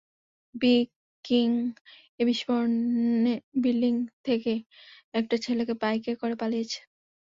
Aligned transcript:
বি-কিং-এ 0.55 1.53
বিস্ফোরণ 2.27 2.73
বিল্ডিং 3.63 3.93
থেকে 4.25 4.53
একটা 5.13 5.35
ছেলেকে 5.45 5.73
বাইকে 5.81 6.11
করে 6.21 6.35
পালিয়েছ। 6.41 6.71